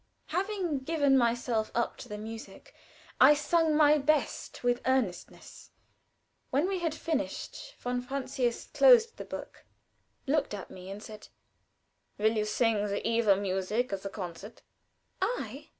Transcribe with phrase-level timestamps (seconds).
[0.29, 2.73] Having given myself up to the music,
[3.19, 5.69] I sung my best with earnestness.
[6.49, 9.63] When we had finished von Francius closed the book,
[10.25, 11.27] looked at me, and said:
[12.17, 14.63] "Will you sing the 'Eva' music at the concert?"
[15.21, 15.69] "I?"